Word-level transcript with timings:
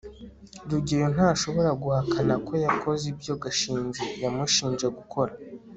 rugeyo 0.69 1.07
ntashobora 1.15 1.69
guhakana 1.83 2.33
ko 2.45 2.53
yakoze 2.65 3.03
ibyo 3.13 3.33
gashinzi 3.43 4.03
yamushinje 4.21 4.87
gukora 4.97 5.33